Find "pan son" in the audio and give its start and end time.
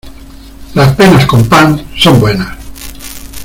1.47-2.19